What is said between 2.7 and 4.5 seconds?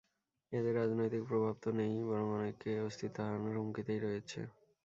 অস্তিত্ব হারানোর হুমকিতেই রয়েছে।